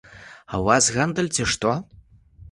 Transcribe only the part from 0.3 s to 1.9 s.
А ў вас гандаль, ці што?